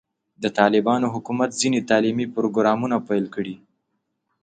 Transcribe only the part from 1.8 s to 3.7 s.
تعلیمي پروګرامونه پیل کړي.